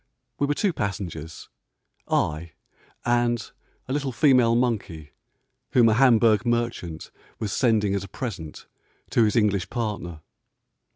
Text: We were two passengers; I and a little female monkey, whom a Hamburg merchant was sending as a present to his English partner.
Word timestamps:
We 0.39 0.47
were 0.47 0.55
two 0.55 0.73
passengers; 0.73 1.47
I 2.07 2.53
and 3.05 3.51
a 3.87 3.93
little 3.93 4.11
female 4.11 4.55
monkey, 4.55 5.11
whom 5.73 5.89
a 5.89 5.93
Hamburg 5.93 6.43
merchant 6.43 7.11
was 7.37 7.53
sending 7.53 7.93
as 7.93 8.03
a 8.03 8.07
present 8.07 8.65
to 9.11 9.23
his 9.25 9.35
English 9.35 9.69
partner. 9.69 10.21